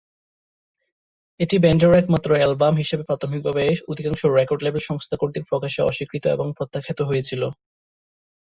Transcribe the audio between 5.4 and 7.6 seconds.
প্রকাশে অস্বীকৃত এবং প্রত্যাখ্যাত হয়েছিল।